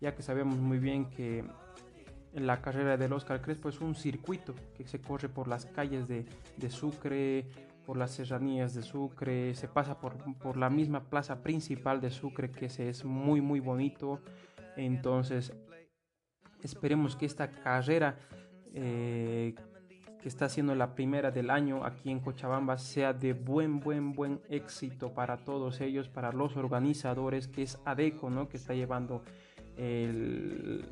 ya 0.00 0.14
que 0.14 0.22
sabemos 0.22 0.56
muy 0.56 0.78
bien 0.78 1.10
que 1.10 1.44
la 2.32 2.60
carrera 2.60 2.96
del 2.96 3.12
Oscar 3.12 3.40
Crespo 3.40 3.68
es 3.68 3.80
un 3.80 3.94
circuito 3.94 4.54
que 4.76 4.86
se 4.86 5.00
corre 5.00 5.28
por 5.28 5.46
las 5.46 5.66
calles 5.66 6.08
de, 6.08 6.26
de 6.56 6.70
Sucre, 6.70 7.46
por 7.86 7.96
las 7.96 8.12
serranías 8.12 8.74
de 8.74 8.82
Sucre, 8.82 9.54
se 9.54 9.68
pasa 9.68 9.98
por, 10.00 10.16
por, 10.38 10.56
la 10.56 10.70
misma 10.70 11.00
plaza 11.04 11.42
principal 11.42 12.00
de 12.00 12.10
Sucre 12.10 12.50
que 12.50 12.68
se 12.68 12.88
es 12.88 13.04
muy 13.04 13.40
muy 13.40 13.60
bonito. 13.60 14.20
Entonces 14.76 15.52
esperemos 16.62 17.14
que 17.14 17.26
esta 17.26 17.50
carrera 17.50 18.16
eh, 18.72 19.54
que 20.24 20.30
está 20.30 20.48
siendo 20.48 20.74
la 20.74 20.94
primera 20.94 21.30
del 21.30 21.50
año 21.50 21.84
aquí 21.84 22.10
en 22.10 22.18
Cochabamba 22.18 22.78
sea 22.78 23.12
de 23.12 23.34
buen, 23.34 23.78
buen, 23.78 24.14
buen 24.14 24.40
éxito 24.48 25.12
para 25.12 25.36
todos 25.36 25.82
ellos, 25.82 26.08
para 26.08 26.32
los 26.32 26.56
organizadores, 26.56 27.46
que 27.46 27.62
es 27.62 27.78
ADECO, 27.84 28.30
¿no? 28.30 28.48
que 28.48 28.56
está 28.56 28.72
llevando 28.72 29.22
el, 29.76 30.86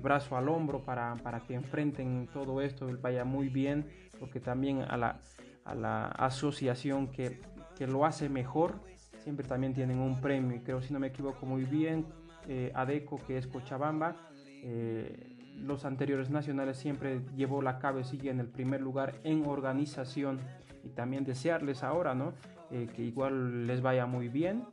brazo 0.00 0.36
al 0.36 0.48
hombro 0.48 0.84
para, 0.84 1.16
para, 1.16 1.40
que 1.40 1.54
enfrenten 1.54 2.28
todo 2.32 2.60
esto, 2.60 2.88
vaya 3.02 3.24
muy 3.24 3.48
bien, 3.48 3.90
porque 4.20 4.38
también 4.38 4.82
a 4.82 4.96
la, 4.96 5.18
a 5.64 5.74
la 5.74 6.06
asociación 6.06 7.08
que, 7.08 7.40
que, 7.76 7.88
lo 7.88 8.06
hace 8.06 8.28
mejor, 8.28 8.78
siempre 9.18 9.48
también 9.48 9.74
tienen 9.74 9.98
un 9.98 10.20
premio, 10.20 10.56
y 10.56 10.60
creo 10.60 10.80
si 10.80 10.92
no 10.92 11.00
me 11.00 11.08
equivoco 11.08 11.44
muy 11.44 11.64
bien, 11.64 12.06
eh, 12.46 12.70
ADECO, 12.72 13.20
que 13.26 13.36
es 13.36 13.48
Cochabamba, 13.48 14.14
eh, 14.62 15.35
los 15.56 15.84
anteriores 15.84 16.30
nacionales 16.30 16.76
siempre 16.76 17.20
llevó 17.34 17.62
la 17.62 17.78
cabecilla 17.78 18.30
en 18.30 18.40
el 18.40 18.48
primer 18.48 18.80
lugar 18.80 19.14
en 19.24 19.46
organización 19.46 20.38
y 20.84 20.90
también 20.90 21.24
desearles 21.24 21.82
ahora, 21.82 22.14
¿no? 22.14 22.32
Eh, 22.70 22.88
que 22.94 23.02
igual 23.02 23.66
les 23.66 23.80
vaya 23.80 24.06
muy 24.06 24.28
bien 24.28 24.64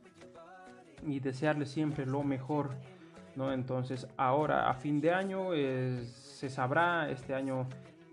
y 1.06 1.20
desearles 1.20 1.70
siempre 1.70 2.06
lo 2.06 2.22
mejor, 2.22 2.70
¿no? 3.36 3.52
Entonces 3.52 4.06
ahora 4.16 4.68
a 4.68 4.74
fin 4.74 5.00
de 5.00 5.12
año 5.12 5.54
eh, 5.54 6.04
se 6.04 6.48
sabrá 6.48 7.08
este 7.10 7.34
año 7.34 7.66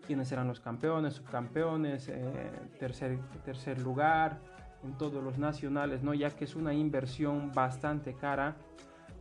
quiénes 0.06 0.28
serán 0.28 0.48
los 0.48 0.60
campeones, 0.60 1.16
subcampeones, 1.16 2.10
eh, 2.10 2.24
tercer, 2.80 3.20
tercer 3.46 3.82
lugar 3.82 4.40
en 4.84 4.98
todos 4.98 5.24
los 5.24 5.38
nacionales, 5.38 6.04
¿no? 6.04 6.14
Ya 6.14 6.32
que 6.32 6.46
es 6.46 6.56
una 6.56 6.74
inversión 6.74 7.52
bastante 7.54 8.14
cara, 8.14 8.56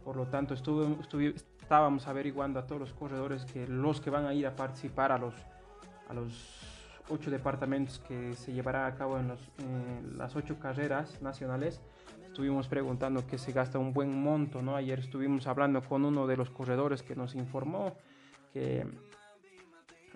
por 0.05 0.17
lo 0.17 0.27
tanto 0.27 0.55
estuve, 0.55 1.01
estuve 1.01 1.35
estábamos 1.71 2.09
averiguando 2.09 2.59
a 2.59 2.67
todos 2.67 2.81
los 2.81 2.93
corredores 2.93 3.45
que 3.45 3.65
los 3.69 4.01
que 4.01 4.11
van 4.11 4.27
a 4.27 4.35
ir 4.35 4.45
a 4.45 4.57
participar 4.57 5.13
a 5.13 5.19
los, 5.19 5.37
a 6.09 6.15
los 6.15 6.59
ocho 7.09 7.31
departamentos 7.31 8.01
que 8.01 8.35
se 8.35 8.53
llevará 8.53 8.89
a 8.89 8.97
cabo 8.97 9.21
en, 9.21 9.29
los, 9.29 9.39
las 10.17 10.35
ocho 10.35 10.59
carreras 10.59 11.23
nacionales, 11.23 11.81
estuvimos 12.27 12.67
preguntando 12.67 13.25
que 13.25 13.39
se 13.39 13.53
gasta 13.53 13.79
un 13.79 13.93
buen 13.93 14.21
monto, 14.21 14.63
¿no? 14.63 14.75
Ayer 14.75 14.99
estuvimos 14.99 15.47
hablando 15.47 15.81
con 15.81 16.05
uno 16.05 16.27
de 16.27 16.37
los 16.37 16.51
corredores 16.51 17.05
que 17.05 17.15
nos 17.15 17.37
informó 17.37 17.95
que 18.53 18.85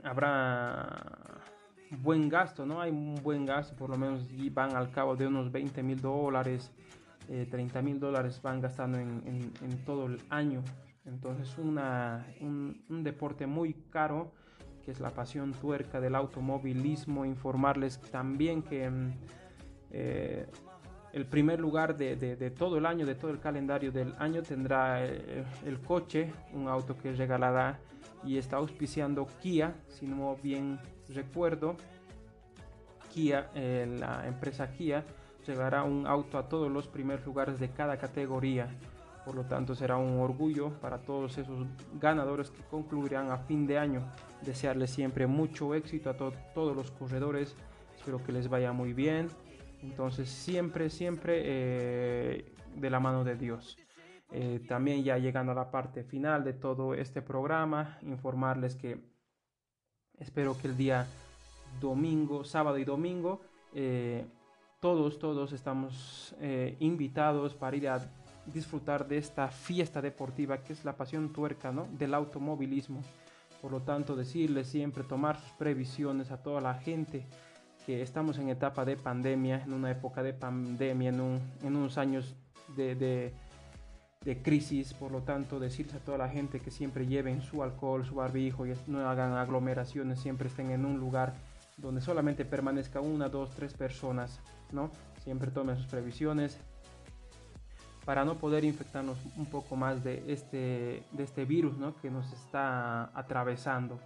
habrá 0.02 1.40
buen 2.02 2.28
gasto, 2.28 2.66
¿no? 2.66 2.80
Hay 2.80 2.90
un 2.90 3.14
buen 3.22 3.46
gasto, 3.46 3.76
por 3.76 3.90
lo 3.90 3.96
menos 3.96 4.26
van 4.52 4.74
al 4.74 4.90
cabo 4.90 5.14
de 5.14 5.28
unos 5.28 5.52
20 5.52 5.84
mil 5.84 6.00
dólares, 6.00 6.72
30 7.28 7.78
eh, 7.78 7.82
mil 7.84 8.00
dólares 8.00 8.42
van 8.42 8.60
gastando 8.60 8.98
en, 8.98 9.52
en, 9.62 9.84
todo 9.84 10.06
el 10.06 10.20
año 10.30 10.64
entonces 11.06 11.58
una, 11.58 12.26
un, 12.40 13.02
deporte 13.02 13.46
muy 13.46 13.74
caro, 13.90 14.32
que 14.84 14.90
es 14.90 15.00
la 15.00 15.10
pasión 15.10 15.52
tuerca 15.52 16.00
del 16.00 16.14
automovilismo. 16.14 17.24
Informarles 17.24 18.00
también 18.10 18.62
que 18.62 18.88
mm, 18.88 19.12
eh, 19.90 20.46
el 21.12 21.26
primer 21.26 21.60
lugar 21.60 21.96
de, 21.96 22.16
de, 22.16 22.50
todo 22.50 22.78
el 22.78 22.86
año, 22.86 23.06
de 23.06 23.14
todo 23.14 23.30
el 23.30 23.38
calendario 23.38 23.92
del 23.92 24.14
año, 24.18 24.42
tendrá 24.42 25.04
eh, 25.04 25.44
el, 25.64 25.80
coche, 25.80 26.32
un 26.52 26.68
auto 26.68 26.96
que 26.96 27.12
regalará 27.12 27.78
y 28.24 28.38
está 28.38 28.56
auspiciando 28.56 29.26
Kia, 29.42 29.74
si 29.88 30.06
no 30.06 30.36
bien 30.42 30.80
recuerdo. 31.08 31.76
Kia, 33.12 33.48
la 33.54 34.26
empresa 34.26 34.72
Kia, 34.72 35.04
llevará 35.46 35.84
un 35.84 36.06
auto 36.06 36.36
a 36.36 36.48
todos 36.48 36.72
los 36.72 36.88
primeros 36.88 37.24
lugares 37.24 37.60
de 37.60 37.70
cada 37.70 37.96
categoría. 37.96 38.68
Por 39.24 39.34
lo 39.34 39.44
tanto, 39.44 39.74
será 39.74 39.96
un 39.96 40.20
orgullo 40.20 40.70
para 40.80 40.98
todos 40.98 41.38
esos 41.38 41.66
ganadores 41.98 42.50
que 42.50 42.62
concluirán 42.64 43.30
a 43.30 43.38
fin 43.38 43.66
de 43.66 43.78
año. 43.78 44.02
Desearles 44.42 44.90
siempre 44.90 45.26
mucho 45.26 45.74
éxito 45.74 46.10
a 46.10 46.16
todos 46.16 46.76
los 46.76 46.90
corredores. 46.90 47.56
Espero 47.96 48.22
que 48.22 48.32
les 48.32 48.48
vaya 48.48 48.72
muy 48.72 48.92
bien. 48.92 49.28
Entonces, 49.82 50.28
siempre, 50.28 50.90
siempre 50.90 51.42
eh, 51.44 52.54
de 52.76 52.90
la 52.90 53.00
mano 53.00 53.24
de 53.24 53.36
Dios. 53.36 53.78
Eh, 54.30 54.60
también 54.68 55.02
ya 55.02 55.16
llegando 55.16 55.52
a 55.52 55.54
la 55.54 55.70
parte 55.70 56.04
final 56.04 56.44
de 56.44 56.52
todo 56.52 56.92
este 56.92 57.22
programa, 57.22 57.98
informarles 58.02 58.74
que 58.74 58.98
espero 60.18 60.56
que 60.58 60.68
el 60.68 60.76
día 60.76 61.06
domingo, 61.80 62.44
sábado 62.44 62.76
y 62.78 62.84
domingo, 62.84 63.40
eh, 63.74 64.26
todos, 64.80 65.18
todos 65.18 65.52
estamos 65.52 66.34
invitados 66.78 67.54
para 67.54 67.76
ir 67.76 67.88
a 67.88 68.00
disfrutar 68.46 69.06
de 69.08 69.18
esta 69.18 69.48
fiesta 69.48 70.02
deportiva 70.02 70.58
que 70.58 70.72
es 70.72 70.84
la 70.84 70.96
pasión 70.96 71.32
tuerca 71.32 71.72
¿no? 71.72 71.86
del 71.92 72.14
automovilismo. 72.14 73.02
Por 73.60 73.72
lo 73.72 73.80
tanto, 73.80 74.14
decirles 74.14 74.68
siempre, 74.68 75.04
tomar 75.04 75.40
sus 75.40 75.50
previsiones 75.52 76.30
a 76.30 76.42
toda 76.42 76.60
la 76.60 76.74
gente 76.74 77.26
que 77.86 78.02
estamos 78.02 78.38
en 78.38 78.48
etapa 78.48 78.84
de 78.84 78.96
pandemia, 78.96 79.62
en 79.62 79.72
una 79.72 79.90
época 79.90 80.22
de 80.22 80.32
pandemia, 80.32 81.10
en, 81.10 81.20
un, 81.20 81.40
en 81.62 81.76
unos 81.76 81.98
años 81.98 82.34
de, 82.76 83.32
crisis. 84.42 84.94
Por 84.94 85.12
lo 85.12 85.22
tanto, 85.22 85.60
decirles 85.60 85.94
a 85.94 85.98
toda 85.98 86.18
la 86.18 86.28
gente 86.28 86.60
que 86.60 86.70
siempre 86.70 87.06
lleven 87.06 87.42
su 87.42 87.62
alcohol, 87.62 88.04
su 88.04 88.16
barbijo 88.16 88.66
y 88.66 88.74
no 88.86 89.08
hagan 89.08 89.32
aglomeraciones, 89.32 90.20
siempre 90.20 90.48
estén 90.48 90.70
en 90.70 90.84
un 90.84 90.98
lugar 90.98 91.34
donde 91.76 92.00
solamente 92.00 92.44
permanezca 92.44 93.00
una, 93.00 93.28
dos, 93.28 93.50
tres 93.50 93.74
personas, 93.74 94.40
¿no? 94.72 94.90
Siempre 95.22 95.50
tomen 95.50 95.76
sus 95.76 95.86
previsiones, 95.86 96.58
para 98.04 98.24
no 98.24 98.36
poder 98.36 98.64
infectarnos 98.64 99.18
un 99.36 99.46
poco 99.46 99.76
más 99.76 100.04
de 100.04 100.22
este, 100.28 101.02
de 101.12 101.22
este 101.22 101.44
virus 101.44 101.76
¿no? 101.76 101.96
que 102.00 102.10
nos 102.10 102.30
está 102.32 103.10
atravesando. 103.18 103.98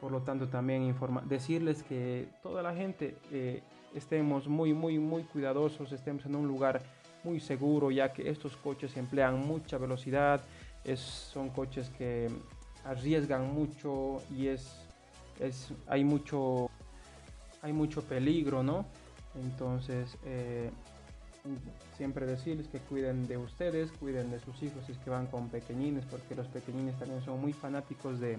Por 0.00 0.12
lo 0.12 0.20
tanto, 0.20 0.46
también 0.48 0.82
informa 0.82 1.22
decirles 1.26 1.82
que 1.82 2.28
toda 2.42 2.62
la 2.62 2.74
gente 2.74 3.16
eh, 3.32 3.62
estemos 3.94 4.46
muy, 4.46 4.72
muy, 4.72 4.98
muy 4.98 5.24
cuidadosos, 5.24 5.90
estemos 5.92 6.24
en 6.26 6.36
un 6.36 6.46
lugar 6.46 6.80
muy 7.24 7.40
seguro, 7.40 7.90
ya 7.90 8.12
que 8.12 8.30
estos 8.30 8.56
coches 8.56 8.96
emplean 8.96 9.40
mucha 9.40 9.76
velocidad, 9.76 10.40
son 10.96 11.50
coches 11.50 11.90
que 11.90 12.30
arriesgan 12.84 13.52
mucho 13.52 14.22
y 14.34 14.46
es, 14.46 14.72
es, 15.40 15.72
hay, 15.86 16.04
mucho, 16.04 16.70
hay 17.60 17.72
mucho 17.72 18.02
peligro, 18.02 18.62
¿no? 18.62 18.86
Entonces, 19.34 20.16
eh, 20.24 20.70
siempre 21.96 22.26
decirles 22.26 22.68
que 22.68 22.78
cuiden 22.78 23.26
de 23.26 23.36
ustedes, 23.36 23.90
cuiden 23.92 24.30
de 24.30 24.40
sus 24.40 24.62
hijos 24.62 24.84
si 24.86 24.92
es 24.92 24.98
que 24.98 25.10
van 25.10 25.26
con 25.26 25.48
pequeñines, 25.48 26.04
porque 26.06 26.34
los 26.34 26.46
pequeñines 26.48 26.98
también 26.98 27.22
son 27.22 27.40
muy 27.40 27.52
fanáticos 27.52 28.20
de, 28.20 28.38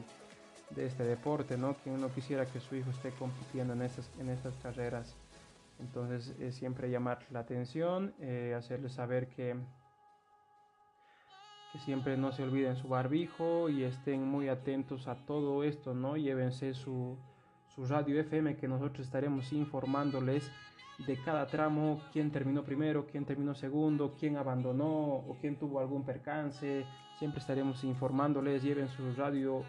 de 0.71 0.85
este 0.85 1.03
deporte, 1.03 1.57
¿no? 1.57 1.75
Que 1.83 1.89
uno 1.89 2.13
quisiera 2.13 2.45
que 2.45 2.59
su 2.59 2.75
hijo 2.75 2.89
esté 2.91 3.11
compitiendo 3.11 3.73
en 3.73 3.81
estas, 3.81 4.55
carreras. 4.61 5.15
Entonces, 5.79 6.33
siempre 6.55 6.89
llamar 6.89 7.19
la 7.31 7.39
atención, 7.39 8.13
eh, 8.19 8.53
hacerles 8.57 8.93
saber 8.93 9.27
que, 9.27 9.55
que 11.71 11.79
siempre 11.79 12.17
no 12.17 12.31
se 12.31 12.43
olviden 12.43 12.75
su 12.75 12.89
barbijo 12.89 13.69
y 13.69 13.83
estén 13.83 14.23
muy 14.23 14.49
atentos 14.49 15.07
a 15.07 15.15
todo 15.15 15.63
esto, 15.63 15.93
¿no? 15.93 16.17
Llévense 16.17 16.73
su, 16.73 17.17
su 17.79 17.85
radio 17.85 18.19
FM 18.19 18.57
que 18.57 18.67
nosotros 18.67 19.05
estaremos 19.05 19.53
informándoles 19.53 20.51
de 21.07 21.15
cada 21.15 21.47
tramo, 21.47 22.01
quién 22.11 22.29
terminó 22.29 22.61
primero, 22.61 23.07
quién 23.09 23.23
terminó 23.23 23.55
segundo, 23.55 24.15
quién 24.19 24.35
abandonó 24.35 24.91
o 24.91 25.37
quién 25.39 25.55
tuvo 25.55 25.79
algún 25.79 26.03
percance. 26.03 26.85
Siempre 27.17 27.39
estaremos 27.39 27.85
informándoles, 27.85 28.63
lleven 28.63 28.89
su 28.89 29.13
radio, 29.15 29.61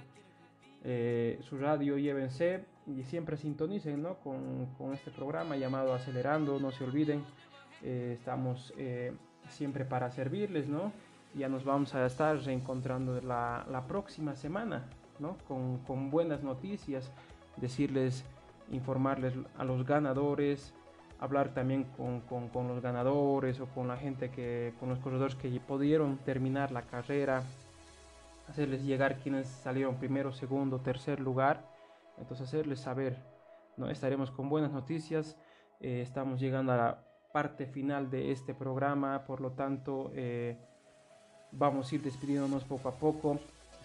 eh, 0.82 1.38
su 1.42 1.56
radio, 1.58 1.98
llévense 1.98 2.64
y 2.84 3.04
siempre 3.04 3.36
sintonicen 3.36 4.02
¿no? 4.02 4.14
con, 4.16 4.66
con, 4.76 4.92
este 4.92 5.12
programa 5.12 5.56
llamado 5.56 5.94
Acelerando, 5.94 6.58
no 6.58 6.72
se 6.72 6.82
olviden, 6.82 7.22
eh, 7.84 8.16
estamos 8.18 8.74
eh, 8.76 9.12
siempre 9.48 9.84
para 9.84 10.10
servirles, 10.10 10.68
¿no? 10.68 10.92
Ya 11.34 11.48
nos 11.48 11.64
vamos 11.64 11.94
a 11.94 12.04
estar 12.06 12.36
reencontrando 12.38 13.20
la, 13.20 13.64
la 13.70 13.86
próxima 13.86 14.34
semana, 14.34 14.88
¿no? 15.20 15.36
Con, 15.46 15.78
con 15.84 16.10
buenas 16.10 16.42
noticias, 16.42 17.12
decirles, 17.60 18.24
informarles 18.70 19.34
a 19.56 19.64
los 19.64 19.86
ganadores, 19.86 20.72
hablar 21.18 21.52
también 21.52 21.84
con, 21.96 22.20
con, 22.20 22.68
los 22.68 22.80
ganadores 22.80 23.60
o 23.60 23.66
con 23.66 23.88
la 23.88 23.96
gente 23.96 24.30
que, 24.30 24.72
con 24.80 24.88
los 24.88 24.98
corredores 24.98 25.34
que 25.34 25.48
pudieron 25.60 26.16
terminar 26.18 26.72
la 26.72 26.82
carrera, 26.82 27.42
hacerles 28.48 28.84
llegar 28.84 29.18
quienes 29.18 29.46
salieron 29.46 29.96
primero, 29.96 30.32
segundo, 30.32 30.80
tercer 30.80 31.20
lugar, 31.20 31.62
entonces 32.18 32.48
hacerles 32.48 32.80
saber, 32.80 33.16
¿no? 33.76 33.90
estaremos 33.90 34.30
con 34.30 34.48
buenas 34.48 34.72
noticias, 34.72 35.36
eh, 35.80 36.00
estamos 36.02 36.40
llegando 36.40 36.72
a 36.72 36.76
la 36.76 37.04
parte 37.32 37.66
final 37.66 38.10
de 38.10 38.32
este 38.32 38.54
programa, 38.54 39.24
por 39.24 39.40
lo 39.40 39.52
tanto 39.52 40.10
eh, 40.14 40.56
vamos 41.52 41.90
a 41.90 41.94
ir 41.94 42.02
despidiéndonos 42.02 42.64
poco 42.64 42.88
a 42.88 42.92
poco, 42.92 43.38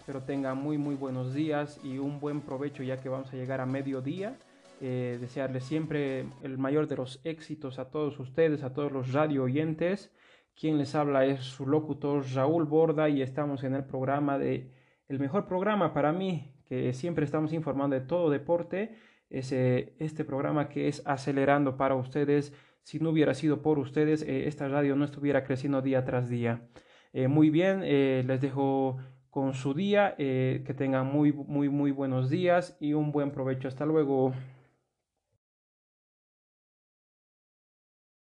espero 0.06 0.22
tengan 0.22 0.56
muy 0.56 0.78
muy 0.78 0.94
buenos 0.94 1.34
días 1.34 1.80
y 1.82 1.98
un 1.98 2.20
buen 2.20 2.40
provecho 2.40 2.84
ya 2.84 3.00
que 3.00 3.08
vamos 3.08 3.32
a 3.32 3.36
llegar 3.36 3.60
a 3.60 3.66
mediodía 3.66 4.38
eh, 4.80 5.18
desearles 5.20 5.64
siempre 5.64 6.26
el 6.44 6.58
mayor 6.58 6.86
de 6.86 6.94
los 6.94 7.20
éxitos 7.24 7.80
a 7.80 7.90
todos 7.90 8.20
ustedes, 8.20 8.62
a 8.62 8.72
todos 8.72 8.92
los 8.92 9.12
radio 9.12 9.42
oyentes. 9.42 10.14
Quien 10.54 10.78
les 10.78 10.94
habla 10.94 11.24
es 11.24 11.40
su 11.40 11.66
locutor 11.66 12.24
Raúl 12.34 12.66
Borda 12.66 13.08
y 13.08 13.20
estamos 13.20 13.64
en 13.64 13.74
el 13.74 13.84
programa 13.84 14.38
de 14.38 14.70
el 15.08 15.18
mejor 15.18 15.48
programa 15.48 15.92
para 15.92 16.12
mí, 16.12 16.54
que 16.66 16.92
siempre 16.92 17.24
estamos 17.24 17.52
informando 17.52 17.98
de 17.98 18.06
todo 18.06 18.30
deporte, 18.30 18.94
es 19.28 19.50
este 19.50 20.24
programa 20.24 20.68
que 20.68 20.86
es 20.86 21.02
acelerando 21.04 21.76
para 21.76 21.96
ustedes. 21.96 22.52
Si 22.84 23.00
no 23.00 23.10
hubiera 23.10 23.34
sido 23.34 23.60
por 23.60 23.80
ustedes, 23.80 24.22
eh, 24.22 24.46
esta 24.46 24.68
radio 24.68 24.94
no 24.94 25.04
estuviera 25.04 25.42
creciendo 25.42 25.82
día 25.82 26.04
tras 26.04 26.28
día. 26.28 26.68
Eh, 27.12 27.26
muy 27.26 27.50
bien, 27.50 27.80
les 27.80 28.40
dejo 28.40 28.98
con 29.36 29.52
su 29.52 29.74
día, 29.74 30.14
que 30.16 30.74
tengan 30.78 31.12
muy, 31.12 31.30
muy, 31.30 31.68
muy 31.68 31.90
buenos 31.90 32.30
días 32.30 32.74
y 32.80 32.94
un 32.94 33.12
buen 33.12 33.32
provecho. 33.32 33.68
Hasta 33.68 33.84
luego. 33.84 34.32